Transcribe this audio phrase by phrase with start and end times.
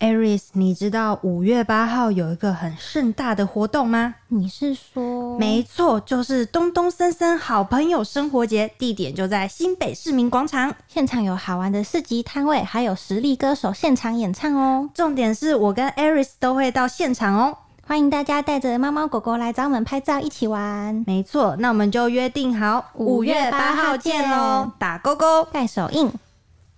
[0.00, 4.14] Aris，你知道五月八号有一个很盛大的活动吗？
[4.28, 5.36] 你是说？
[5.38, 10.72] 没错，就是东东森森好朋友生活节，地点就在新北市民广场。
[10.86, 14.88] 现场有好玩的市集摊位，还有实力歌手现场演唱哦。
[14.94, 17.58] 重点是我跟 Aris 都会到现场哦。
[17.84, 21.02] 欢迎大家带着猫猫狗狗来找我们拍照，一起玩。
[21.08, 26.12] 没错，那我们就约定好五月八号见喽，打勾勾，盖手印。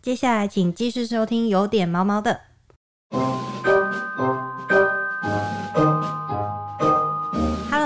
[0.00, 2.41] 接下来请继续收听有点毛毛的。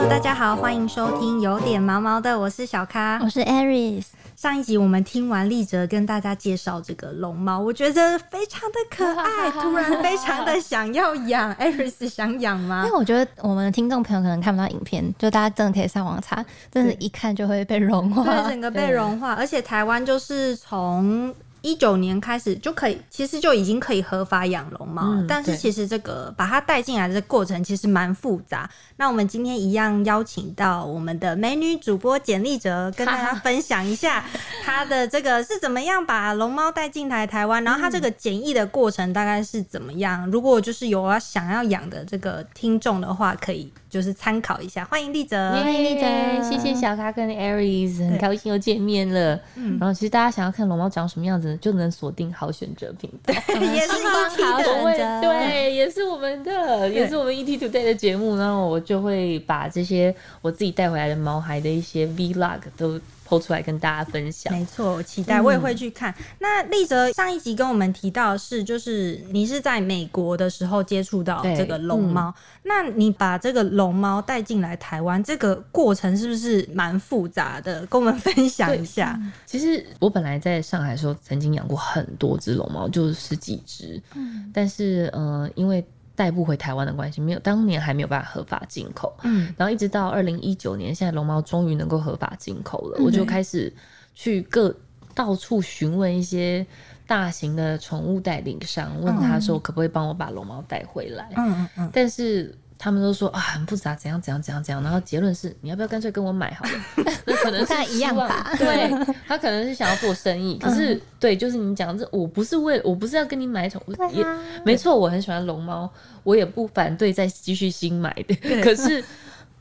[0.04, 4.04] Hello，大家好，欢迎收听有点毛毛的，我是小咖，我是 Aris。
[4.36, 11.50] 上一集我们听完立哲跟大家介绍这个龙猫，我觉得非常的可爱，突然非常的想要养。
[11.56, 12.82] Aris 想养吗？
[12.84, 19.32] 因为我觉得我们的听众朋友可能看不到影片，就大家真的可以上网查，真的，一看就会被融化，对，整个被融化。
[19.32, 21.34] 而且台湾就是从。
[21.64, 25.24] 一九年开始就可以，其实就已经可以合法养龙猫了。
[25.26, 28.68] 但是其实这个把它带进来的过程其实蛮复杂。
[28.96, 34.22] 那我们今天一样邀请到我们的美女主播简丽哲，跟大家分享一下
[34.62, 40.30] 她的这个是怎么样把龙猫带进来台湾，然后她这个检疫的过程大概是怎么样。
[40.30, 43.72] 如果就是有要想要养的这个听众的话，可以。
[43.94, 49.40] 就是参考一下，欢迎丽泽，欢迎丽泽，谢谢小咖跟 Aries，很高兴又见面了。
[49.78, 54.64] 然后其实大家想要看龙猫长什么样子，就能锁定好选择频道，也是好选
[54.98, 58.36] 择，对，也是我们的，也是我们 ET Today 的节目。
[58.36, 63.00] 然后我就会把这些我自己带回来的毛孩的一些 Vlog 都。
[63.26, 66.14] 剖出来跟大家分享，没错，我期待我也会去看。
[66.38, 77.84] 那丽泽上一集跟我们提到是，就是你是在美国的时候接触到这个龙猫，那你把这个龙猫带进来台湾，这个过程是不是蛮复杂的？
[77.86, 79.18] 跟我们分享一下。
[79.46, 85.84] 其实我本来在上海的时候曾经养过很多只龙猫，就是十几只，嗯，但是呃，因为
[86.16, 93.72] 带不回台湾的关系，没有当年还没有办法合法进口，嗯，然后一直到二零一九年，现在龙猫终于能够合法进口了，我就开始
[94.14, 94.74] 去各
[95.14, 96.66] 到处询问一些
[97.06, 102.54] 大型的宠物代理商，问他说可不可以帮我把龙猫带回来，嗯嗯嗯，但是。
[102.84, 106.70] 他们都说啊很复杂，怎样怎样怎样怎样，然后结论是你要不要干脆跟我买好了？
[107.24, 108.54] 那可能是一样吧。
[108.58, 108.90] 对，
[109.26, 114.22] 他可能是想要做生意，可是对，就是你讲这，我不是为我不是要跟你买宠物，也
[114.66, 115.90] 没错，我很喜欢龙猫，
[116.24, 119.02] 我也不反对再继续新买的， 可是。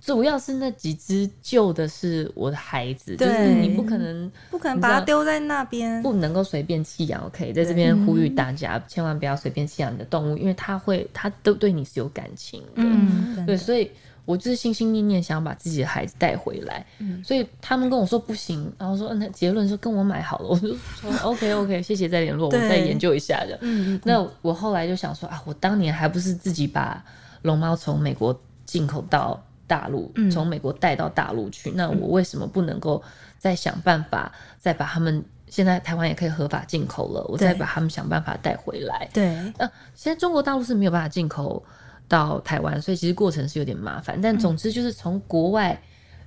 [0.06, 7.26] 主要是那几只旧的是我的孩子，就是你不可能不可能把它丢在那边，不能够随便弃养。
[7.26, 12.68] OK，在这边呼吁大家，千万不要随便弃养你的动物，因为它会，它都对你是有感情的。
[12.76, 13.90] 嗯，对，所以
[14.26, 16.86] 我就是心心念念想要把自己的孩子带回来。
[17.00, 23.58] 嗯，所以他们跟我说不行，然后说那结论说跟我买好了，我就说 OK OK， 谢谢再联络，我再研究一下的。
[23.62, 27.02] 嗯，那我后来就想说啊，我当年还不是自己把
[27.44, 29.42] 龙猫从美国进口到。
[29.74, 33.02] 大陆从美国带到大陆去，那我为什么不能够
[33.40, 39.10] 再想办法，再把他们现在台湾也可以合法进口了，我再把他们想办法带回来？
[39.12, 39.26] 对，
[39.58, 41.66] 呃，现在中国大陆是没有办法进口
[42.08, 44.22] 到台湾，所以其实过程是有点麻烦。
[44.22, 45.82] 但总之就是从国外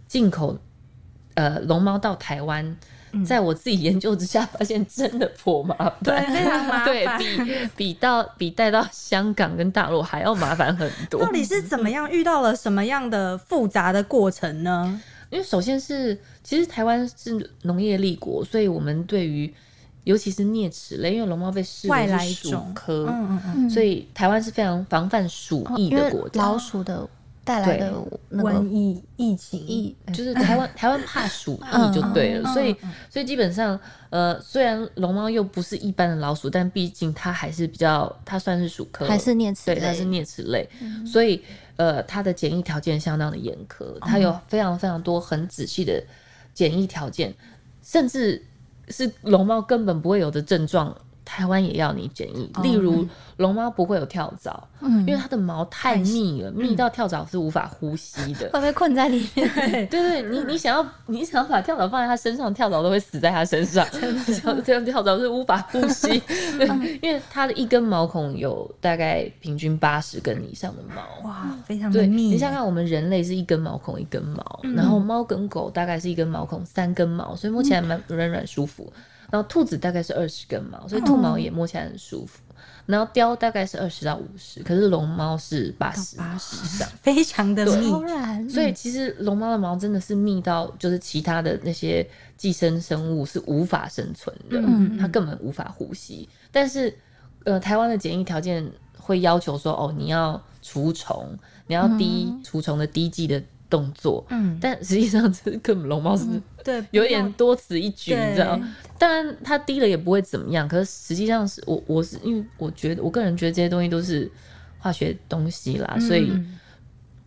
[0.09, 0.59] 进口
[1.35, 2.77] 呃龙猫到台湾。
[3.25, 11.21] 在我自己研究之下，发现真的颇麻烦，对，非常麻烦， 对比比到比带到香港跟大陆还要麻烦很多。
[11.25, 15.01] 到底是怎么样遇到了什么样的复杂的过程呢？
[15.31, 19.53] 因为首先是，其实台湾是农业立国，所以我们对于
[20.05, 27.09] 尤其是啮齿类，因为龙猫被视为鼠科，嗯嗯嗯，所以台湾是非常防范鼠疫的国家，老鼠的。
[27.47, 27.95] 带来的
[28.33, 32.75] 瘟疫疫情，疫就是台湾台湾怕鼠 疫就对了，所以
[33.09, 33.79] 所以基本上
[34.11, 40.69] 呃，虽然龙猫又不是一般的老鼠，但毕竟它还是比较，它算是鼠科，还是啮齿对，它是啮齿类，
[41.07, 41.41] 所以
[41.77, 46.03] 呃，它的检疫条件相当的严苛，它有非常非常多很仔细的
[46.53, 47.33] 检疫条件，
[47.81, 48.45] 甚至
[48.89, 50.97] 是龙猫根本不会有的症状。
[51.27, 53.07] 台湾也要你检疫，例如
[53.39, 59.51] 龙猫不会有跳蚤，因为它的毛太密了，密到跳蚤是无法呼吸的， 会被困在里面。
[59.55, 63.85] 对对，你你想要你想要把跳蚤放在它身上，跳蚤都会死在它身上，
[64.65, 66.09] 这样跳蚤是无法呼吸。
[66.57, 72.29] 对，因为它的一根毛孔有大概平均八十根以上的毛，哇，非常的密。
[72.29, 78.93] 你想想，我们人类是一根毛孔一根毛，然后猫跟狗大概是一根毛孔三根毛，所以摸起来蛮软软舒服。
[79.31, 82.41] 然后兔子大概是二十根毛，所以兔毛也摸起来很舒服。
[82.87, 87.91] 然后貂大概是二十到五十，可是龙猫是八十八十以上， 非常的密。
[88.49, 94.63] 所以其实龙猫的毛真的是密到，就是其他的那些寄生生物是无法生存的，
[95.01, 96.29] 它根本无法呼吸。
[96.53, 96.97] 但是
[97.45, 98.71] 呃，台湾的检疫条件。
[98.99, 101.29] 会要求说，哦，你要除虫，
[101.69, 106.25] 你要滴除虫的滴剂的动作，嗯，但实际上这根本龙猫是
[106.65, 108.59] 对 有点多此一举，你知道？
[108.99, 114.31] 当然它低了也不会怎么样，可是实际上是我我是因为我觉得我个人觉得这些东西都是
[114.79, 116.33] 化学东西啦，所以。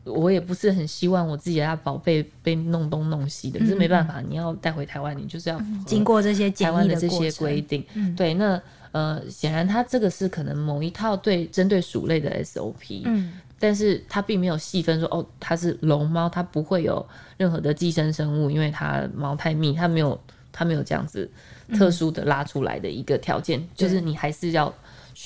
[0.06, 7.86] 我也不是很希望我自己家宝贝被弄东弄西的，可是没办法，你要带回台湾，你就是要经过这些台湾的这些规定。
[8.16, 8.60] 对，那
[8.92, 17.06] 呃，显然它这个是可能某一套对针对鼠类的 SOP，嗯，但是它并没有细分说哦，它是龙猫，它不会有
[17.38, 20.20] 任何的寄生生物，因为它毛太密，它没有
[20.52, 21.30] 它没有这样子
[21.74, 24.74] 特殊的拉出来的一个条件，就是你还是要。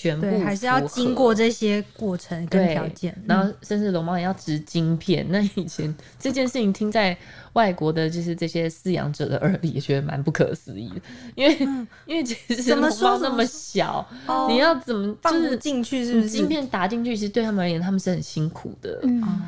[0.04, 5.26] 全部还是要经过这些过程跟条件，然后甚至龙猫也要植晶片。
[5.30, 7.18] 那以前这件事情听在
[7.54, 10.96] 外国的，就是这些饲养者的耳里，也觉得蛮不可思议的。
[11.36, 11.58] 因为
[12.06, 14.06] 因为其实龙猫那么小，
[14.50, 16.04] 你要怎么就是进去？
[16.04, 19.02] 是晶片打进去，其实对他们而言，他们是很辛苦的。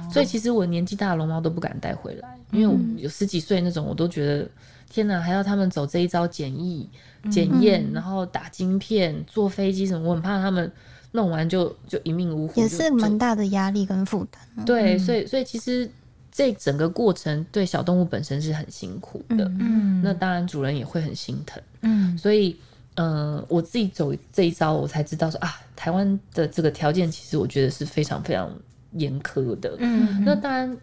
[0.10, 4.48] 所以其实我年纪大的龙猫都不敢带回来，因为我有十几岁那种，我都觉得
[4.90, 6.90] 天哪，还要他们走这一招检疫。
[7.32, 10.72] 检验，然后打晶片，坐飞机什么，我很怕他们
[11.14, 14.64] 弄完就就一命呜呼，也是蛮大的压力跟负担。
[14.64, 15.90] 对，所以所以其实
[16.32, 22.56] 这整个过程对小动物本身是很辛苦的，嗯，那当然主人也会很心疼，嗯，所以
[22.94, 28.56] 嗯，我自己走这一招，我才知道说啊，台湾的这个条件其实我觉得是非常非常
[28.92, 30.78] 严苛的，嗯，那当然。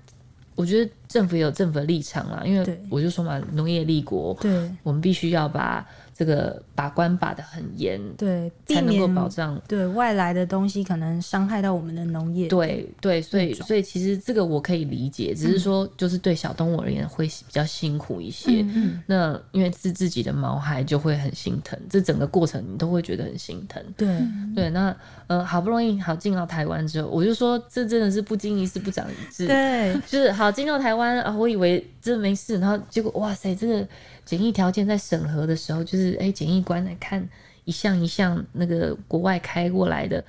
[0.54, 24.08] 我觉得政府也有政府的立场啦，因为我就说嘛，农业立国，对，我们必须要把这个把关把的很严，对，才能够保障对外来的东西可能伤害到我们的农业，对对，所以所以其实这个我可以理解，只是说就是对小动物而言会比较辛苦一些，嗯那因为是自己的毛孩就会很心疼，这整个过程你都会觉得很心疼，对。
[24.54, 24.94] 对，那
[25.28, 30.32] 呃好不容易好进到台湾之后，我就说这真的是不经一事不长一智，对，就是。
[30.32, 33.86] 好，进到台湾啊，我以为这没事，然后结果哇塞，这个
[34.24, 37.28] 检疫条件在审核的时候，就是哎，检疫官来看
[37.64, 40.24] 一项一项那个国外开过来的，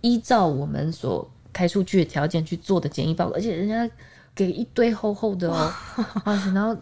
[0.00, 3.88] 依照我们所开出去的条件去做的检疫报告，而且人家
[4.34, 5.72] 给一堆厚厚的哦，
[6.54, 6.76] 然后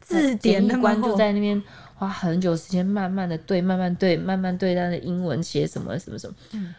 [0.00, 1.62] 字典检疫官就在那边
[1.94, 6.34] 花很久时间，慢慢的对，慢慢对，慢慢对他的英文写什么什么什么，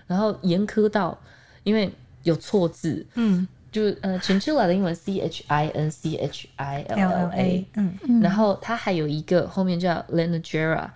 [0.07, 1.17] 然后严苛到
[1.63, 1.93] 因为
[2.23, 3.47] 有错字，嗯。
[3.71, 10.89] 就呃，chinchilla 的英文 c h i n c h i l l a，嗯，然后它还有一个后面叫 lanagera，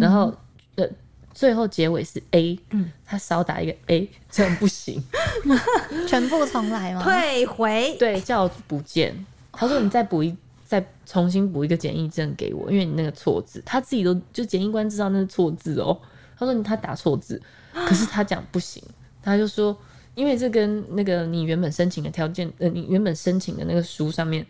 [0.00, 0.32] 然后
[0.76, 0.86] 呃
[1.34, 5.02] 最后结尾是 a，嗯，他少打一个 a，这样不行，
[6.06, 7.02] 全部重来吗？
[7.02, 9.14] 退回，对，叫补件。
[9.52, 16.00] 他说你再补一，再重新补一个检疫证给我，因为你那个错字，他自己都就检疫官知道那是错字哦。
[16.38, 17.42] 他说他打错字，
[17.72, 18.80] 可是他讲不行，
[19.20, 19.76] 他就说。
[20.20, 24.46] 因为这跟那个你原本申请的条件，呃，你原本申请的那个书上面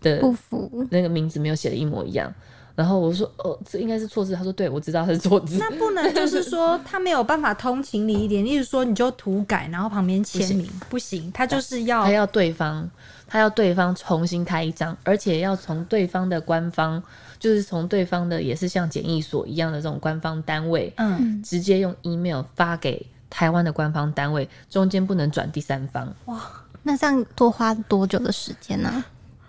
[0.00, 2.32] 的不符，那个名字没有写的一模一样。
[2.74, 4.34] 然后我说，哦，这应该是错字。
[4.34, 5.58] 他说，对，我知道他是错字。
[5.58, 12.88] 那不能就是说 他没有办法通情理一点，例如说你就涂改，然后旁边签名，不行，他就是要他要对方，
[13.26, 17.02] 他要对方重新开一张，而且要从对方的官方，
[17.38, 23.04] 就是从对方的也是像检疫所一样的这种官方单位，嗯，直接用 email 发给。
[23.30, 26.38] 台湾的官方单位中间不能转第三方哇，
[26.82, 29.02] 那这样多花多久的时间呢？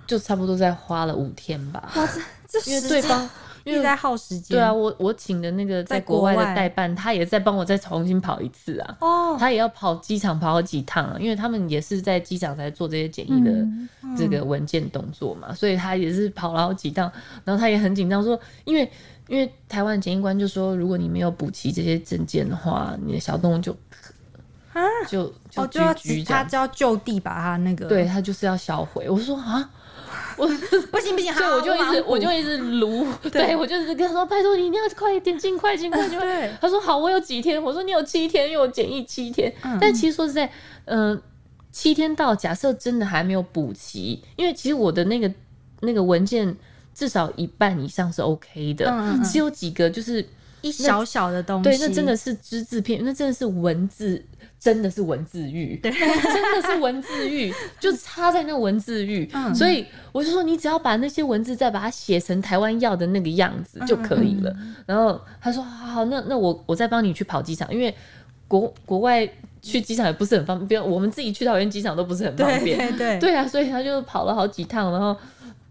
[0.05, 1.91] 就差不多在花了五天吧。
[1.95, 2.07] 哇，
[2.47, 3.27] 这因为对方
[3.63, 4.57] 因为在耗时间。
[4.57, 8.97] 对啊，我我请的那个在国外的代办，他也在帮我再重新跑一次啊。
[8.99, 13.65] 哦，他也要跑机场跑好几趟，啊，因为他们也是在机场才做这些简易的
[14.17, 17.09] 这个文件动作嘛，所以他也是跑了好几趟，
[17.45, 18.91] 然后他也很紧张，说因为。
[19.31, 23.71] 因为台湾检疫官就说，如果你没有补齐这些证件的话，你的小动物就
[24.73, 25.93] 啊，就就就要
[26.25, 29.09] 他就要就地把它那个，对他就是要销毁。
[29.09, 29.69] 我说啊，
[30.35, 30.45] 我
[30.91, 36.51] 不行不行，所以我就一直我就一直撸，对我就一直跟他说，拜托你一定要快一点，尽快尽快尽快。
[36.59, 37.63] 他说好，我有几天？
[37.63, 39.53] 我说你有七天，因为我检疫七天。
[39.79, 40.51] 但其实说实在，
[40.83, 41.21] 嗯，
[41.71, 45.31] 七天到，假设真的还没有补齐，因为其实我的那个
[45.79, 46.53] 那个文件。
[46.93, 50.25] 至少一半以上是 OK 的，只有几个就是
[50.61, 51.63] 一小小的东西。
[51.63, 54.23] 对，那真的是只字片，那真的是文字，
[54.59, 59.27] 真的是文字狱，对，真的是文字狱， 就插在那文字狱。
[59.55, 64.55] 所以我就说，你只要把那些文字再把它写成台湾要的那个样子就可以了。
[64.85, 67.95] 然后他说：“好，那那我我再帮你去跑机场，因为
[68.47, 69.27] 国国外
[69.63, 72.77] 去机场也不是很方便，我们自己去桃园机场都不是很方便。
[72.77, 75.17] 对对对啊，所以他就跑了好几趟，然后。”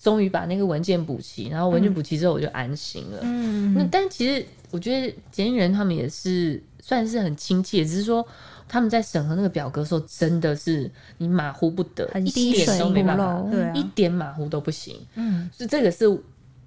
[0.03, 3.19] 终于把那个文件补齐，然后文件补齐之后我就安心了。
[3.23, 8.27] 嗯，那但其实我觉得检疫人他们也是算是很亲切，只是说
[8.67, 13.73] 他们在审核那个表格的时候，真的是你马虎不得，很一点都没不办法漏，对啊。
[13.75, 14.97] 一点马虎都不行。
[15.17, 16.09] 嗯，所以这个是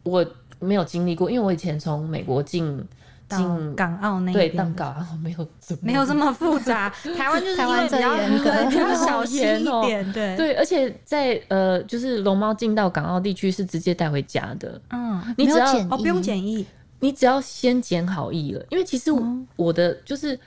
[0.04, 0.24] 我
[0.60, 2.86] 没有经历过，因为我以前从美国进
[3.27, 8.51] 到港澳那对边当港澳没有这么没有这么复杂， 台湾就是台湾因为比较严格。
[8.53, 16.65] 对比较小心一点，对，对，而且在呃，就是龙猫进到港澳地区是直接带回家的，嗯，你只要哦，不用疫检疫，
[17.00, 19.46] 你只要先检好疫了，因为其实哦。
[19.56, 20.39] 我的就是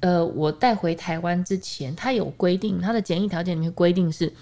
[0.00, 4.32] 呃，我带回台湾之前，它有规定，它的检疫条件里面规定是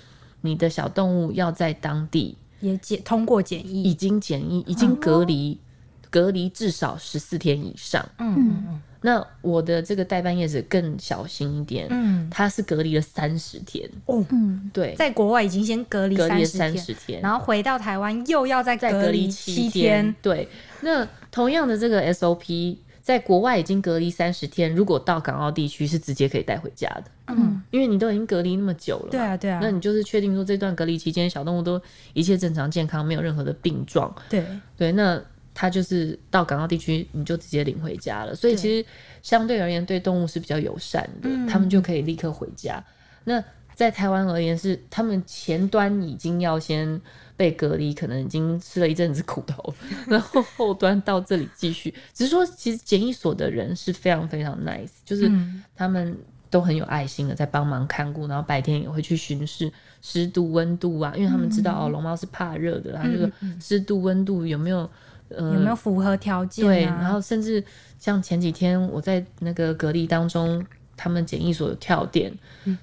[0.41, 3.83] 你的小动物要在当地也检通过检疫。
[3.83, 5.59] 已疫，经检疫，已经隔离，
[6.13, 8.09] 隔离至少十四天以上。
[8.19, 8.37] 嗯
[8.69, 8.81] 嗯。
[9.05, 20.49] 那我的这个代办业者更小心一点，嗯，他是隔离了三十天，哦，嗯，对，在国外已经先隔离隔离了三十三十天，然后回到台湾又要再再隔离离七天，对，
[20.83, 29.11] 那同样的这个 SOP，在国外已经隔离三十天，如果到港澳地区是直接可以带回家的，嗯，因为你都已经隔离那么久了嘛。
[29.11, 29.59] 对啊对啊。
[29.61, 35.21] 那你就是确定说这段隔离期间小动物都一切正常健康，没有任何的病状，对，对，那
[35.55, 38.35] 它就是到港澳地区你就直接领回家了。
[38.35, 38.87] 所以其实
[39.23, 42.83] 相对而言对动物是比较友善的，嗯他们就可以立刻回家。
[43.25, 43.43] 那
[43.75, 47.01] 在台湾而言是，他们前端已经要先
[47.37, 49.75] 被隔离，可能已经吃了一阵子苦头，
[50.07, 51.93] 然后后端到这里继续。
[52.13, 56.15] 只是说，其实检疫所的人是非常非常 nice，就是嗯他们
[56.51, 64.89] 都很有爱心的在帮忙看顾，然后白天也会去巡视湿度、温度啊，因为他们知道、哦，龙猫是怕热的，他就说湿度、温度有没有
[65.37, 66.69] 呃有没有符合条件、啊？
[66.69, 67.63] 对，然后甚至
[67.99, 70.65] 像前几天我在那个隔离当中，
[71.03, 72.33] 他们检疫所有跳电，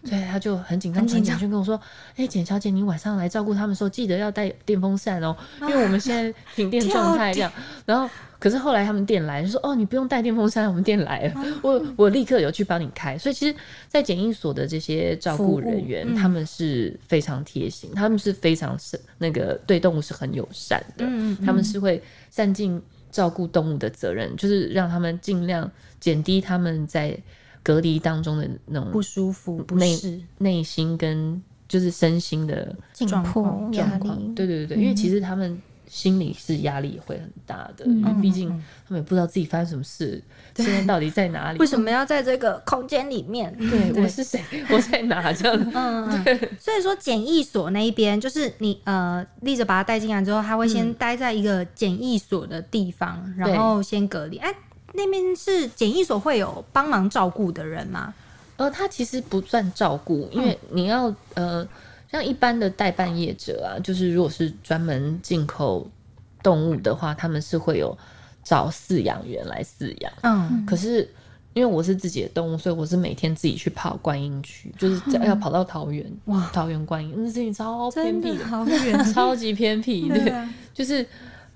[0.04, 1.40] 所以他就很紧张，嗯很紧张。
[1.40, 1.80] 就跟我说
[2.18, 7.50] ：“哎、简小姐，你晚上来照顾他们的时候，记得要带电风扇哦，因为我们现在停电状态这样。”
[7.88, 11.34] 然后，可是后来他们电来，就说：“哦，你不用带电风扇，我们电来了。
[11.38, 11.60] 嗯。
[11.62, 13.18] 我我立刻有去帮你开。
[13.18, 13.56] 所以其实，
[13.88, 21.06] 在检疫所的这些照顾人员，嗯他们是非常贴心，他们是非常是那个对动物是很友善的，
[21.46, 27.18] 他们是会善尽照顾动物的责任，就是让他们尽量减低他们在
[27.64, 34.20] 隔离当中的那种不舒服、不内适，内心跟就是身心的紧状迫况压状况。
[34.20, 40.24] 力，对对对对，因为其实他们心里是压力会很大的，嗯因为毕竟他们也不知道自己发生什么事，
[40.56, 41.60] 现在到底在哪里？
[41.60, 43.52] 为什么要在这个空间里面？
[43.58, 44.40] 对我是谁？
[44.70, 45.34] 我在哪？
[45.34, 45.72] 这样子。
[45.74, 54.38] 嗯，嗯所以说检疫所那一边，就是你呃，立着把他带进来之后，他会先待在一个检疫所的地方，然后先隔离。
[54.38, 54.54] 哎，
[54.94, 58.14] 那边是检疫所会有帮忙照顾的人吗？
[58.58, 61.66] 呃，他其实不算照顾，因为你要呃，
[62.12, 65.90] 像一般的代办业者啊，就是如果是专门进口
[66.44, 67.98] 动物的话，他们是会有
[68.44, 70.12] 找饲养员来饲养。
[70.24, 71.10] 嗯，可是
[71.54, 76.50] 因为我是自己的动物，所以我是每天自己去跑观音区，就是要跑到桃园，哇。
[76.52, 81.06] 桃园观音，那事情超偏僻的，好远， 超级偏僻， 对，对啊就是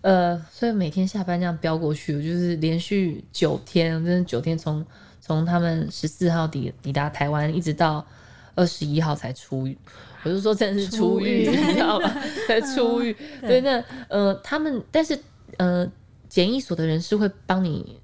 [0.03, 4.85] 呃，所以每天下班这样飙过去，我就是连续九天，真的九天从
[5.19, 8.05] 从他们十四号抵抵达台湾，一直到
[8.53, 9.77] 二十一号才出狱。
[10.23, 12.09] 我就说真的是出狱，出你知道吗？
[12.47, 13.15] 才出狱。
[13.41, 15.17] 对，那呃，他们但是
[15.57, 15.89] 呃，
[16.29, 17.99] 检疫所的人是会帮你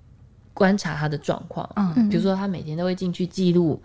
[0.53, 3.81] 观察他的状况，嗯比如说他每天都会进去记录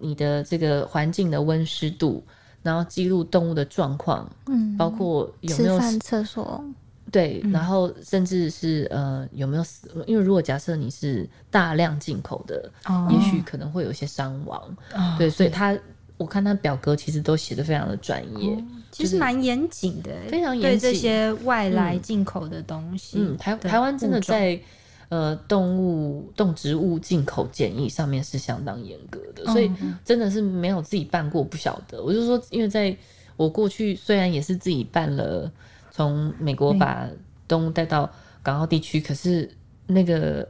[0.00, 2.24] 你的这个环境的温湿度，
[2.62, 6.64] 然后记录动物的状况，嗯，包括有没有上、厕所，
[7.12, 9.88] 对，嗯然后甚至是呃有没有死？
[10.06, 14.60] 因为如果假设你是大量进口的，哦也许可能会有一些伤亡。
[14.94, 15.78] 哦对，所以他
[16.16, 18.64] 我看他表格其实都写的非常的专业。
[18.90, 23.18] 其实蛮严谨的，非常对严谨这些外来进口的东西。
[23.18, 24.60] 嗯，台对台湾真的在
[25.08, 32.02] 呃动物动植物进口检疫上面是相当严格的，所以嗯真的是没有自己办过不晓得。
[32.02, 32.94] 我就说，因为在
[33.36, 35.50] 我过去虽然也是自己办了
[35.92, 37.06] 从美国把
[37.46, 38.10] 动物带到
[38.42, 39.48] 港澳地区，可是
[39.86, 40.48] 那个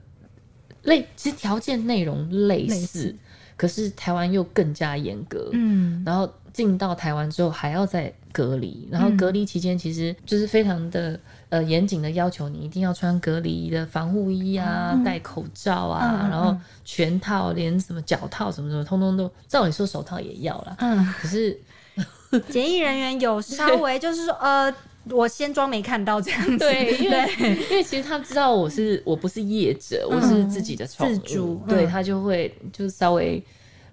[0.85, 3.17] 类其实条件内容类似，类似。
[3.57, 5.51] 可是台湾又更加严格。
[5.53, 11.19] 嗯，然后进到台湾之后还要再隔离，然后隔离期间其实就是非常的
[11.49, 21.57] 呃严谨的要求，你一定要穿隔离的防护衣啊，戴口罩啊，然后全套连什么脚套什么什么，通通都照理说手套也要啦，嗯，可是
[22.49, 24.75] 检疫人员有稍微就是说，呃，
[25.11, 27.31] 我先装没看到这样子，对， 因为
[27.71, 31.75] 因为其实他知道我是我不是业者，我是自己的宠物，自主嗯。
[31.75, 33.43] 对他就会就是稍微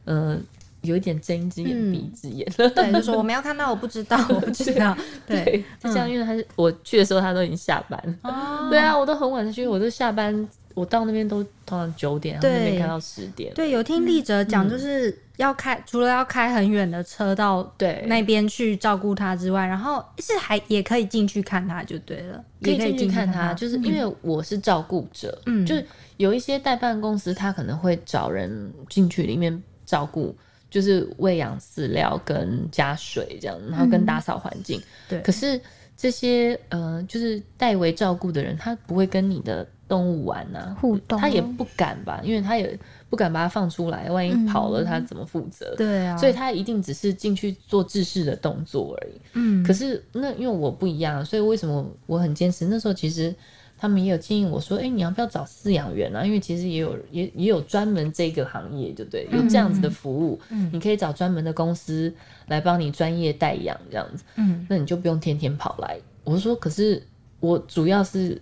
[0.06, 0.40] 嗯、呃
[0.82, 2.50] 有一点睁一只眼闭一只眼。
[2.56, 4.96] 对，就说我没有看到，我不知道，我不知道，
[5.28, 8.20] 对，对，就这样，因为他是我去的时候，他都已经下班。
[8.24, 8.70] 哦。
[8.70, 13.54] 对啊，我都很晚才去，我都下班，我到那边都通常九点，然后那边对开到十点。
[13.56, 18.04] 对，有听丽哲讲，就是要开，除了要开很远的车到对。
[18.08, 25.66] 那边去照顾它之外，然后是还也可以进去看它就对了，可以进去看它，他，就是因为我是照顾者，嗯。
[25.66, 25.86] 就是
[26.18, 30.36] 有一些代办公司，他可能会找人进去里面照顾，
[30.70, 34.82] 就是喂养饲料跟加水这样，然后跟打扫环境。
[35.08, 35.60] 对，可是
[35.96, 42.80] 这些呃，就是代为照顾的人，他不会跟你的动物玩呐、互动他也不敢吧，因为他也
[43.10, 45.76] 不敢把它放出来，万一跑了，他怎么负责？
[45.76, 49.14] 对啊，所以他一定只是进去做制式的动作而已。
[49.34, 52.66] 嗯，可是那因为我不一样，所以为什么我很坚持？
[52.68, 53.34] 那时候其实
[53.78, 56.24] 他们也有建议我说：“哎、你要不要找饲养员啊？
[56.24, 62.14] 因为其实也有也也有专门这个行业，对不对，有这样子的服务，嗯你可以找专门的公司
[62.48, 67.02] 来帮你专业代养这样子，嗯那你就不用天天跑来。”我说：“可是
[67.40, 68.40] 我主要是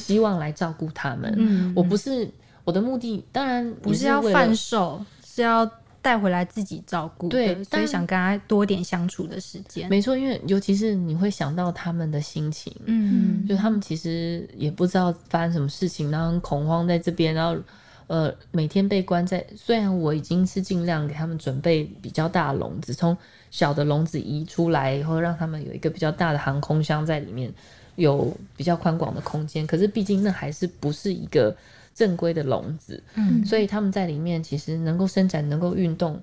[0.00, 2.28] 希望来照顾他们，嗯，我不是
[2.64, 5.70] 我的目的，当然不是要贩售，是要
[6.02, 9.88] 带回来自己照顾，对所以想跟他多点相处的时间。
[9.90, 17.60] 没错，因为尤其是你会想到他们的心情，嗯就他们其实也不知道发生什么事情，然后很恐慌在这边，然后
[18.06, 19.44] 呃每天被关在。
[19.54, 23.14] 虽然我已经是尽量给他们准备比较大的笼子，从
[23.50, 27.52] 小的笼子移出来以后，让他们有一个比较大的航空箱在里面，
[28.00, 29.66] 有比较宽广的空间。
[29.66, 31.56] 可是毕竟那还是不是一个
[31.94, 36.20] 正规的笼子，嗯所以他们在里面其实能够伸展、能够运动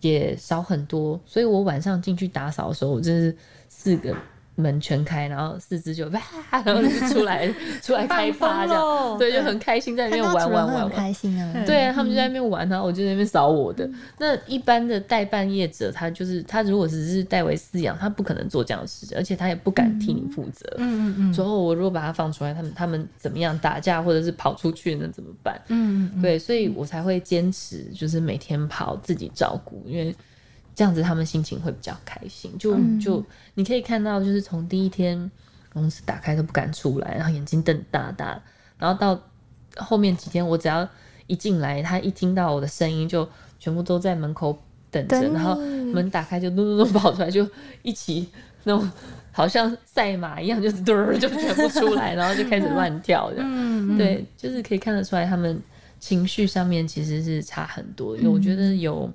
[0.00, 1.18] 也少很多。
[1.24, 3.36] 所以我晚上进去打扫的时候，我真是
[3.68, 4.14] 四个
[4.56, 6.20] 门全开，然后四只就哇，
[6.64, 7.46] 然后就出来
[7.82, 10.90] 出来开发这样，样对，就很开心在那看边玩玩玩玩。
[10.90, 11.52] 开心啊。
[11.52, 13.88] 对对啊，他们就在那边玩，然后我就在那边扫我的。
[14.18, 20.66] 那一般的代办业者，他就是他如果只是代为饲养，他不可能做这样的事情，而且他也不敢替你负责。
[20.78, 25.60] 嗯嗯嗯之后我如果把它放出来，他们他们怎么样打架，或者是跑出去，那怎么办？
[25.68, 30.14] 嗯嗯，对，所以我才会坚持，就是每天跑自己照顾，因为
[30.76, 32.56] 这样子他们心情会比较开心。
[32.56, 35.28] 就、嗯就你可以看到，就是从第一天
[35.72, 38.40] 公司打开都不敢出来，然后眼睛瞪大大，
[38.78, 39.20] 然后到
[39.76, 40.88] 后面几天，我只要
[41.26, 44.56] 一进来，他一听到我的声音，就全部都在门口
[44.90, 47.48] 等着，等然后你门打开就咚咚咚跑出来，就
[47.82, 48.28] 一起
[48.64, 48.90] 那种
[49.32, 53.48] 好像赛马一样，就是嘟儿就全部出来，然后就开始乱跳这样。
[53.50, 55.60] 嗯，对，就是可以看得出来他们
[55.98, 59.10] 情绪上面其实是差很多的，因为我觉得有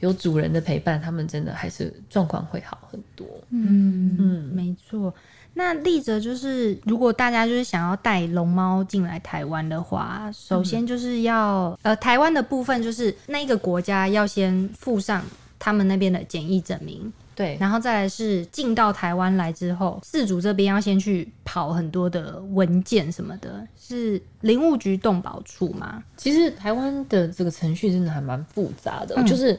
[0.00, 3.26] 有主人的陪伴，他们真的还是状况会好很多。
[3.50, 5.14] 嗯嗯嗯，没错。
[5.54, 15.24] 那立泽就是，如果大家就是想要带龙猫进来台湾的话，首先就是要、呃，台湾的部分就是那个国家要先附上
[15.58, 26.04] 他们那边的检疫证明，对，然后再来是进到台湾来之后，饲主这边要先去跑很多的文件什么的，是林务局动保处吗？
[26.16, 29.58] 其实台湾的这个程序真的还蛮复杂的，嗯就是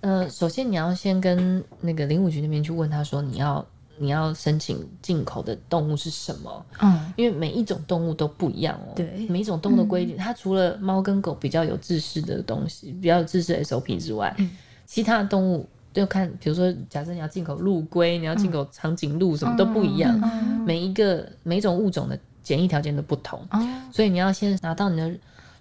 [0.00, 3.64] 呃，首先你要先跟那个林务局那边去问他说你要
[3.98, 8.92] 你要申请进口的动物是什么，嗯，因为每一种动物都不一样哦。
[8.96, 14.50] 对每一种动物的规定，它除了猫跟狗比较有制式的东西，比较有制式 SOP 之外，嗯
[14.86, 20.18] 其他的动物就看，比如说，假设你要进口陆龟，你要进口长颈鹿，什么都不一样。
[20.22, 23.60] 嗯每一个每一种物种的检疫条件都不同，哦，
[23.92, 25.10] 所以你要先拿到你的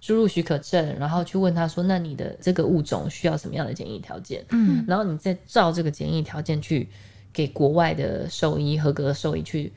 [0.02, 4.46] 输入许可证，然后去问他说，那你的这个物种需要什么样的检疫条件？
[4.50, 6.88] 嗯然后你再照这个检疫条件去
[7.32, 9.72] 给国外的兽医合格的兽医去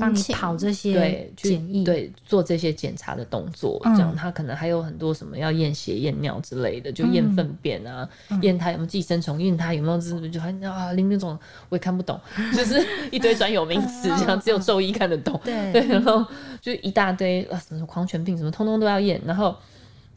[0.00, 3.94] 帮你跑这些对去检疫，对做这些检查的动作，嗯。
[3.94, 8.40] 这样他可能还有很多什么要验血、验尿之类的，就验粪便啊，嗯。
[8.42, 11.38] 验他有没有寄生虫，验它有没有是就还啊拎那种
[11.68, 12.18] 我也看不懂，
[12.54, 15.40] 就是一堆专有名词，这样只有兽医看得懂。
[15.44, 15.72] 对。
[15.72, 16.24] 对，然后
[16.60, 19.54] 就一大堆啊什么狂犬病什么，通通都要验，然后。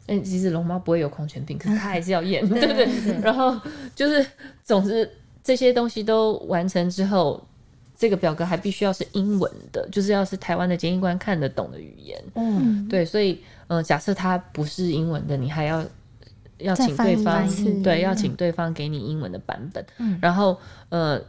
[0.08, 2.86] 哎，其实龙猫不会有狂犬病，可是它还是要验， 对不对？
[2.86, 3.20] 对。
[3.20, 3.60] 然后
[3.92, 4.24] 就是，
[4.62, 5.10] 总之
[5.46, 7.40] 这些东西都完成之后，
[7.96, 12.20] 这个表格还必须要是英文的，就是要是台湾的检疫官看得懂的语言。
[12.34, 15.84] 嗯对，所以呃，假设它不是英文的，你还要
[16.58, 17.48] 要请对方
[17.84, 19.86] 对，要请对方给你英文的版本。
[19.98, 21.22] 嗯然后呃，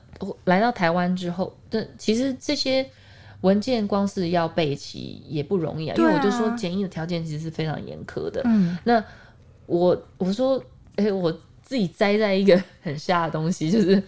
[0.45, 2.83] 来到台湾之后，这，其实这些
[3.41, 8.41] 文件光是要备齐也不容易啊，因为我就说检疫的条件其实是非常严苛的。
[8.45, 9.03] 嗯那
[9.67, 10.59] 我我说，
[10.95, 11.31] 哎、我
[11.67, 14.01] 自己栽在一个 很瞎的东西，就是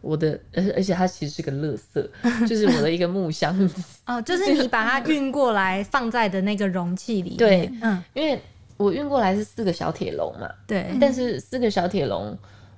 [0.00, 2.04] 我的，而而且它其实是个垃圾，
[2.46, 3.82] 就是我的一个木箱子。
[4.06, 8.02] 哦，就是你把它运过来放在的那个容器里面，对嗯。
[8.14, 8.38] 因为
[8.76, 12.36] 我运过来是四个小铁笼嘛，对，但是四个小铁笼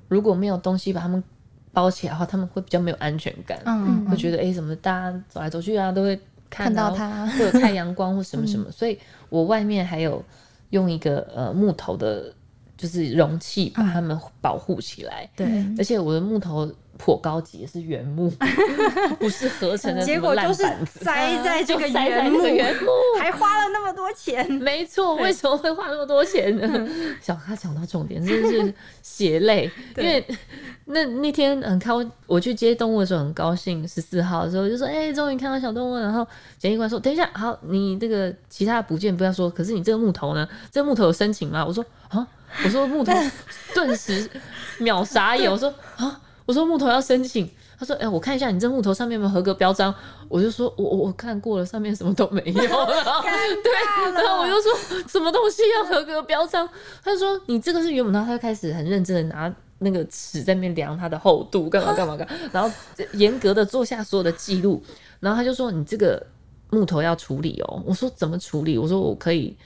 [0.08, 1.24] 如果没有东西把它们
[1.72, 6.14] 包起来的话，他们会比较没有安全感，嗯会觉得哎、诶什么大家走来走去啊都会
[6.50, 7.26] 看看到啊它。
[7.38, 8.98] 会有太阳光或什么什么， 所以
[9.30, 10.22] 我外面还有
[10.70, 12.32] 用一个呃木头的
[12.76, 15.28] 就是容器把它们保护起来。
[15.36, 15.46] 对，
[15.78, 16.70] 而且我的木头。
[16.98, 18.32] 颇高级，是原木，
[19.20, 20.00] 不是合成的。
[20.00, 20.62] 结果就是
[21.04, 22.40] 栽在这个原木，
[23.20, 24.50] 还花了那么多钱。
[24.50, 26.88] 没错，为什么会花那么多钱呢？
[27.20, 29.70] 小咖讲到重点，真的是血泪。
[29.98, 30.26] 因为
[30.86, 31.92] 那那天很开，
[32.26, 33.86] 我去接动物的时候很高兴。
[33.86, 36.26] 十四号的时候就说：“哎，终于看到小动物。”然后
[36.58, 40.48] 检疫官说：“等一下，好，你这个其他的部件不要说，可是你这个木头呢？
[40.72, 42.26] 这个木头有申请吗？”我说：“啊，
[42.64, 43.12] 我说木头，
[43.74, 44.28] 顿时
[44.78, 45.50] 秒傻眼。
[45.50, 49.92] 我说：“啊。”我说木头要申请，他说：“哎，我看一下你这木头上面有没有合格标章。”
[50.30, 54.72] 我就说：“我我看过了，上面什么都没有。” 对，然后我就说
[55.10, 56.68] ：“什么东西要合格标章？”
[57.02, 62.72] 他说：“你这个是原本。”然后他就开始很认真的拿那个尺在那边量它的厚度，干嘛干嘛干，然后
[63.14, 64.80] 严格的做下所有的记录。
[65.18, 66.24] 然后他就说：“你这个
[66.70, 69.56] 木头要处理哦。”我说：“怎么处理？”我说：“我可以。”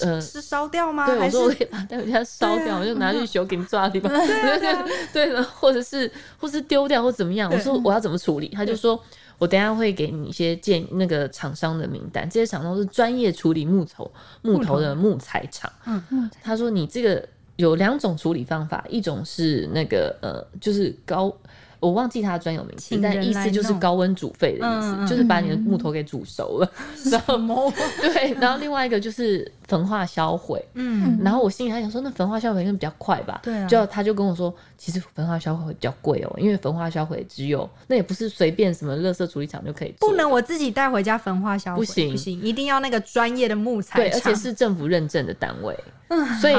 [0.00, 1.06] 呃，是烧掉吗？
[1.06, 4.10] 对，我说我可以把它带回家烧掉，我就拿去修给你抓的地方。
[4.26, 7.50] 对对对，或者是或是丢掉或怎么样？
[7.52, 8.48] 我说我要怎么处理？
[8.48, 8.98] 他就说
[9.38, 14.10] 我等下会给你一些建那个厂商的名单，这些厂商是专业处理木头
[14.42, 15.70] 木头的木材厂。
[15.86, 17.26] 嗯嗯，他说你这个
[17.56, 21.34] 有两种处理方法，一种是那个呃，就是高。
[21.82, 26.72] 我忘记它的专有名词，但意思就是高温煮沸的意思，就是把你的木头给煮熟了。
[26.94, 27.72] 什么？
[28.00, 30.64] 对，然后另外一个就是焚化销毁。
[30.74, 33.40] 嗯，然后我心里还想说，那焚化销毁应该比较快吧？
[33.42, 33.66] 对啊。
[33.66, 45.76] 就他就跟我说，其实焚化销毁会比较贵哦，因为焚化销毁只有那也不是随便什么垃圾处理厂就可以做，不能我自己带回家焚化销毁，不行不行，一定要那个专业的木材对，而且是政府认证的单位。
[46.06, 46.54] 嗯，所以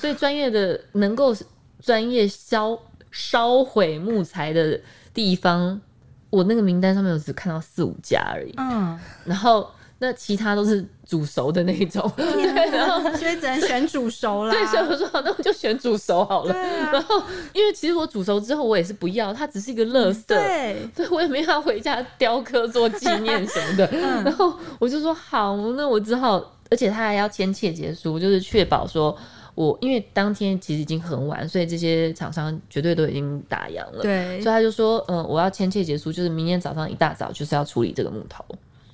[0.00, 1.36] 所以专业的能够
[1.82, 2.78] 专业销。
[3.12, 4.80] 烧毁木材的
[5.14, 5.80] 地方，
[6.30, 8.52] 我那个名单上面我只看到四五家而已。
[8.56, 14.50] 嗯，然后那其他都是煮熟的那种，对， 然后所以只能选煮熟了。
[14.50, 16.54] 对，所以我说好， 那我就选煮熟好了。
[16.90, 17.22] 然后
[17.52, 20.24] 因为其实我煮熟之后，我也是不要，它只是一个垃圾。
[20.26, 23.86] 对，对我也没法回家雕刻做纪念什么的。
[24.24, 26.38] 然后我就说好，那我只好，
[26.70, 29.16] 而且他还要签切结书，就是确保说。
[29.54, 34.02] 我因为当天其实已经很晚，所以这些厂商绝对都已经打烊了。
[34.02, 38.44] 对，所以他就说，嗯，我要签切结束，就是明天早上一大早就是要处理这个木头，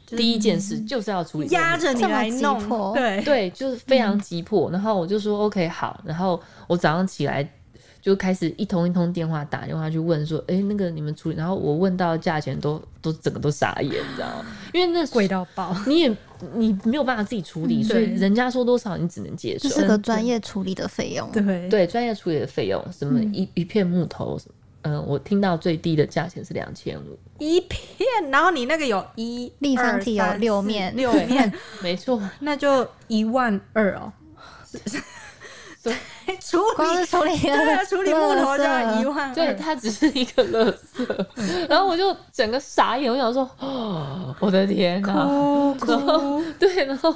[0.06, 1.48] 第一件事就是要处理。
[1.48, 4.70] 压着你来弄，对对，就是非常急迫。
[4.70, 7.48] 然后我就说 OK 好，然后我早上起来。
[8.08, 14.46] 就开始一通一通电话打电话去问说，哎，那个你们处理，然后我问到价钱都都整个都傻眼，你知道吗？
[14.72, 16.16] 因为那贵到爆，你也
[16.54, 21.30] 你没有办法自己处理，所以人家说多少你只能接受，这是个专业处理的费用。
[21.32, 24.40] 对对，专业处理的费用，什么一一片木头，
[24.80, 31.52] 嗯，我听到最低的价钱是两千五一片，然后你那个有一立方体有六面六面，
[31.84, 34.10] 没错，那就一万二哦。
[36.40, 41.26] 处理处理对处理木头就要一万，对，它只是一个乐色，
[41.68, 45.14] 然后我就整个傻眼，我想说，哦，我的天哪，
[45.86, 47.14] 然后 对，然后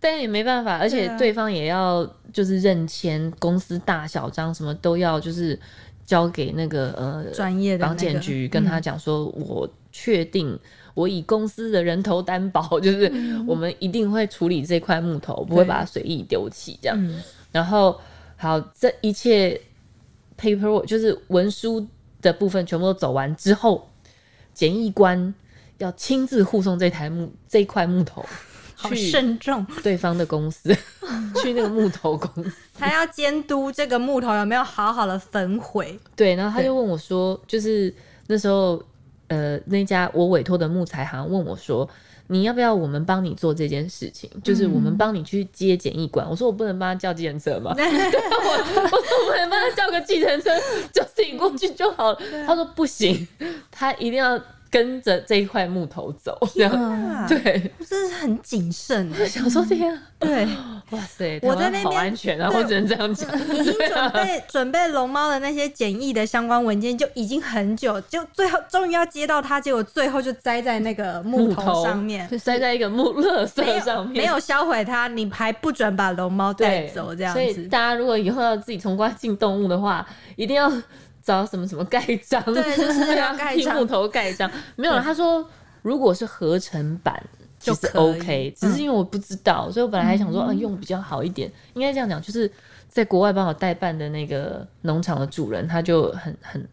[0.00, 5.58] 但也没办法，而且对方也要就是认签，公司大小章什么都要，就是
[6.06, 10.58] 交给那个呃专业的房检局，跟他讲说，我确定
[10.94, 13.12] 我以公司的人头担保， 就是
[13.46, 16.96] 我们一定会处理这块木头，不会把它随意丢弃这样，
[17.52, 18.00] 然后。
[18.40, 19.60] 好，这一切
[20.40, 21.84] paperwork 就是文书
[22.22, 23.90] 的部分全部都走完之后，
[24.54, 25.34] 检疫官
[25.78, 28.24] 要亲自护送这台木这一块木头，
[28.76, 29.66] 好慎重。
[29.82, 30.72] 对方的公司
[31.42, 35.98] 去那个木头公司，他要监督这个木头有没有好好的焚毁。
[36.14, 37.92] 对，然后他就问我说，就是
[38.28, 38.80] 那时候
[39.26, 41.90] 呃那家我委托的木材行问我说。
[42.28, 44.30] 你要不要我们帮你做这件事情？
[44.44, 46.28] 就是我们帮你去接检疫官。
[46.28, 47.74] 我说我不能帮他叫计程车吗？
[47.76, 50.50] 我 我说我不能帮他叫个计程车，
[50.92, 52.20] 就自己过去就好了。
[52.46, 53.26] 他说不行，
[53.70, 54.40] 他一定要。
[54.70, 59.12] 跟着这一块木头走，这样对，真是很谨慎。
[59.26, 60.46] 想说天啊，对，
[60.90, 63.28] 哇塞，我在那边好安全啊，我只能这样讲。
[63.38, 77.40] 已经准备 准备龙猫的那些简易的相关文件，就已经很久，就最后终于要接到它，结果最后就栽在那个木头上面， 栽在一个木乐色上面，没有销毁它，你还不准把龙猫带走，这样子。
[77.40, 80.70] 所以大家如果以后要自己从关进动物的话，一定要。
[81.28, 82.42] 找什么什么盖章？
[82.42, 84.50] 对，就是要 盖章，木头盖章。
[84.76, 85.02] 没有了。
[85.02, 85.46] 他说，
[85.82, 87.22] 如果是合成版
[87.60, 91.52] 就是 OK，只是因为我不知道，所以我本来还想说，嗯，用比较好一点。
[91.74, 92.50] 应该这样讲，就是
[92.88, 96.66] 在国外帮我代办的那个农场的主人，他就很很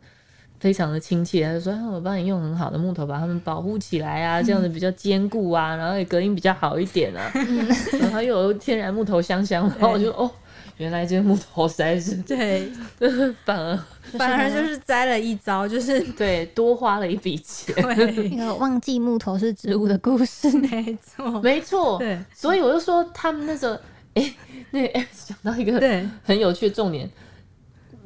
[0.58, 7.30] 非常的亲切，他就说，我帮你用很好的木头把它们保护起来啊，这样子比较坚固啊，然后也隔音比较好一点啊，
[8.00, 10.32] 然后又有天然木头香香，然后我就哦。
[10.78, 12.70] 原来这个木头实在是 对，
[13.46, 13.80] 反而
[14.18, 17.74] 反而就是栽了一遭，就是 对多花了一笔钱。
[17.76, 20.50] 对，那个忘记木头是植物的故事。
[20.58, 23.78] 没错，没错，对，所以我就说他们那时候，
[24.16, 24.34] 哎、
[24.72, 26.08] 那哎、想到一个对。
[26.24, 27.10] 很有趣的重点，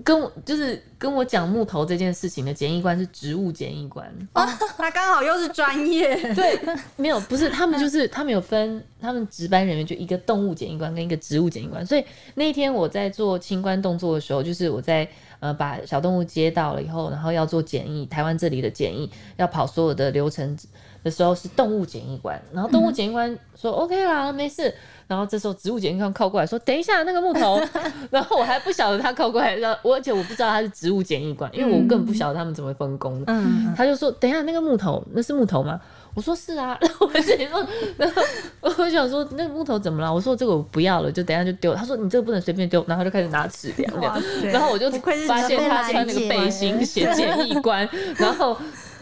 [0.04, 4.08] 跟我就是跟我讲木头这件事情的检疫官是植物检疫官。
[4.34, 4.46] 哦，
[4.78, 6.60] 他刚好又是专业，对，
[6.96, 12.04] 没有，不是他们就是他们有分，他们值班人员就一个动物检疫官跟一个植物检疫官，所以
[12.36, 15.08] 那一天我在做清关动作的时候，就是我在
[15.40, 20.58] 呃把小动物接到了以后，然后要做检疫，台湾这里的检疫要跑所有的流程
[21.04, 24.74] 的时候是动物检疫官，然后动物检疫官说、OK 啦，没事。
[25.08, 27.60] 然后这时候植物检疫官靠过来说：“等一下，那个木头。
[28.12, 33.34] ”然后我还不晓得他靠过来，然后我而且我不知道他是植物检疫官，因为我根本不晓得他们怎么分工的。
[33.34, 35.82] 嗯，他就说：“等一下，那个木头那是木头吗？”
[36.14, 36.78] 我说：“是啊。
[36.82, 37.66] ”然后我自己说，
[37.98, 38.22] 然后
[38.62, 40.14] 我想说那个木头怎么了？
[40.14, 41.74] 我说这个我不要了，就等一下就丢。
[41.74, 44.92] 他说：“你这个不能随便丢。”然后就开始拿尺量这样然后我就
[45.28, 48.56] 发现他穿那个背心写检疫官， 然后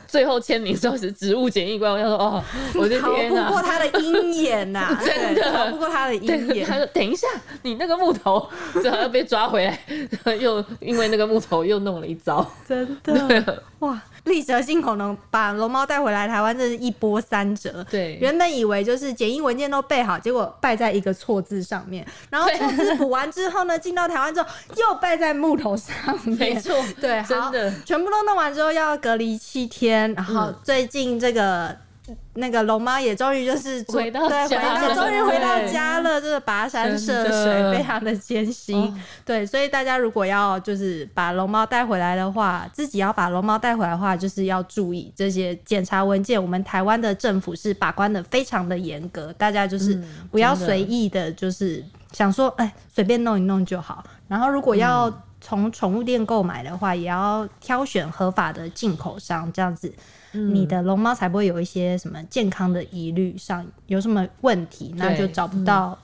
[0.08, 1.92] 最后签名说是植物检疫官。
[1.92, 2.44] 我想说：“哦，
[2.76, 7.28] 我的逃天哪！”不过他的鹰眼呐， 真的对逃不过他的鹰眼，他，说等一下，
[7.64, 8.48] 你那个木头
[8.82, 12.46] 最后要被抓回来，又因为那个木头又弄了一招。
[12.68, 14.02] 真的哇！
[14.24, 17.82] 立蛇进口能把龙猫带回来台湾，这是一波三折。
[17.90, 26.38] 对原本以为就是检疫文件都备好，结果败在一个错字上面，然后错字补完之后呢，进到台湾之后又败在木头上面。
[26.38, 31.76] 没错，对，好真的全部都弄完之后要隔离七天，然后嗯最近这个。
[32.36, 38.82] 那个龙猫也终于就是回到对，回到家了终于回到家了，这个跋山涉水，非常的艰辛。
[38.82, 38.94] 哦
[39.26, 46.42] 对，所以大家如果要就是把龙猫带回来的话，自己要把龙猫带回来的话，就是要注意这些检查文件。
[46.42, 51.84] 我们台湾的政府是把关的非常的严格，大家就是嗯不要随意的，就是
[52.14, 54.02] 想说哎随便弄一弄就好。
[54.30, 55.12] 然后如果要
[55.48, 59.90] 从宠物店购买的话，也要挑选合法的进口商，这样子。
[60.34, 65.98] 你的龙猫才不会有一些什么健康的疑虑上有什么问题，那就找不到、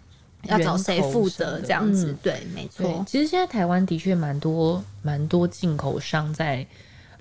[0.44, 2.12] 要找谁负责这样子。
[2.12, 6.66] 嗯对，没错，，其实现在台湾的确蛮多蛮多进口商在。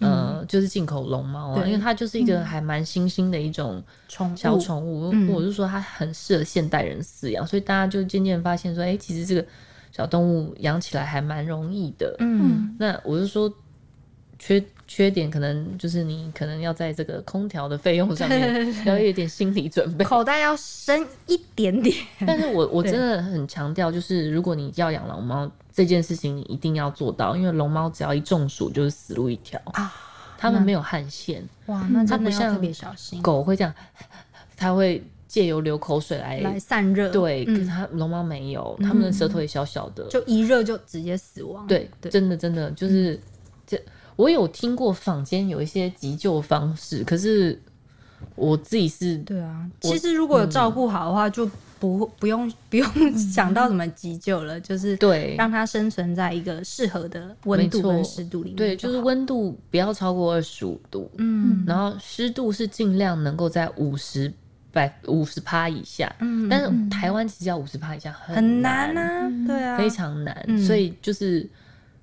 [0.02, 9.46] 呃，就是进口龙猫啊，因为它就是一个还蛮新兴的一种宠物小宠物，嗯我是说它很适合现代人饲养，所以大家就渐渐发现说，哎、其实这个
[9.92, 12.16] 小动物养起来还蛮容易的。
[12.20, 13.52] 嗯，那我是说，
[14.38, 20.06] 缺缺点可能就是你可能要在这个空调的费用上面 要有一点心理准备。
[20.06, 21.96] 口袋要深一点点。
[22.26, 29.94] 但是我我真的很强调，就是如果你要养龙猫这件事情，你一定要做到，因为龙猫只要一中暑就是死路一条啊。
[30.42, 33.74] 它们没有汗腺，哇，那真的它不像要特别小心，狗会这样，
[34.56, 37.08] 它会借由流口水来来散热。
[37.10, 41.66] 对，可是嗯，它龙猫没有，它们的舌头也小小的，就一热就直接死亡。
[41.68, 43.18] 对，对，真的真的就是
[43.68, 43.80] 这，
[44.16, 47.62] 我有听过坊间有一些急救方式，可是
[48.36, 49.70] 我自己是对啊。
[49.80, 58.56] 其实如果有照顾好的话，就不不用 不用想到什么急救了，就是对让它生存在一个适合的温度跟湿度里面。
[58.58, 64.34] 对，就是温度不要超过二十五度，嗯然后湿度是尽量能够在五十
[64.72, 71.48] 百五十趴以下，嗯，但是台湾其实要五十趴以下很难难啊，对啊，非常难，嗯所以就是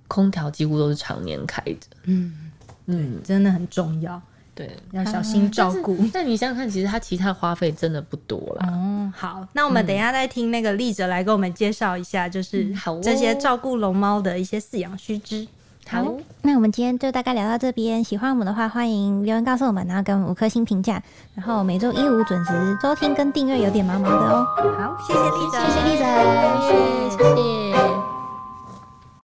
[0.09, 2.51] 空调几乎都是常年开着，嗯，
[2.87, 4.21] 嗯，真的很重要，
[4.55, 4.71] 对。
[4.93, 5.97] 要小心照顾。
[6.13, 8.69] 但你想想看，其实它其他花费真的不多啦。
[8.71, 15.47] 哦，好，那我们等一下再听那个立哲来给我们介绍一下，就是这些照顾龙猫的一些饲养须知。
[15.89, 16.05] 好，
[16.43, 18.03] 那我们今天就大概聊到这边。
[18.03, 21.01] 喜欢我们的话，欢迎留言告诉我们，然后给我们五颗星评价。
[21.35, 24.47] 然后每周一五准时收听跟订阅，有点毛毛的哦。
[24.79, 26.05] 好，谢谢丽泽，谢谢丽仔，
[27.11, 28.06] 谢谢。